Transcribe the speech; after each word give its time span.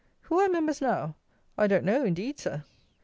"Who 0.21 0.39
are 0.39 0.49
Members 0.49 0.81
now?" 0.81 1.13
"I 1.59 1.67
don't 1.67 1.83
know, 1.85 2.03
indeed, 2.03 2.39
Sir." 2.39 2.63